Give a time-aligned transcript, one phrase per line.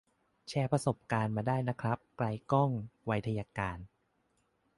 [0.47, 2.69] แชร์ประสบการณ์มาได้นะครับ ไกลก้อง
[3.05, 3.79] ไวทยการ